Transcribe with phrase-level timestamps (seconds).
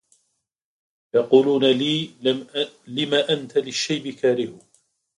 [1.15, 2.13] يقولون لي
[2.87, 4.59] لم أنت للشيب كاره